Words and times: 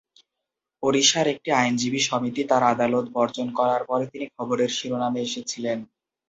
ওড়িশার 0.83 1.27
একটি 1.33 1.49
আইনজীবী 1.59 2.01
সমিতি 2.09 2.41
তাঁর 2.49 2.63
আদালত 2.73 3.05
বর্জন 3.15 3.47
করার 3.59 3.81
পরে 3.89 4.05
তিনি 4.13 4.25
খবরের 4.35 4.71
শিরোনামে 4.77 5.19
এসেছিলেন। 5.21 5.79